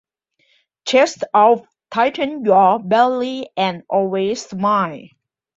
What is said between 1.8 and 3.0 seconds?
tighten your